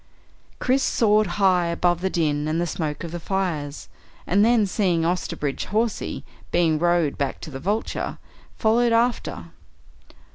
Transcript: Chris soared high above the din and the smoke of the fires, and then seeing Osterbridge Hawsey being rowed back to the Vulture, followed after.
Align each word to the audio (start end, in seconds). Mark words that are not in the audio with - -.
Chris 0.57 0.81
soared 0.81 1.27
high 1.37 1.67
above 1.67 2.01
the 2.01 2.09
din 2.09 2.47
and 2.47 2.59
the 2.59 2.65
smoke 2.65 3.03
of 3.03 3.11
the 3.11 3.19
fires, 3.19 3.87
and 4.25 4.43
then 4.43 4.65
seeing 4.65 5.05
Osterbridge 5.05 5.65
Hawsey 5.65 6.23
being 6.49 6.79
rowed 6.79 7.19
back 7.19 7.39
to 7.41 7.51
the 7.51 7.59
Vulture, 7.59 8.17
followed 8.57 8.93
after. 8.93 9.51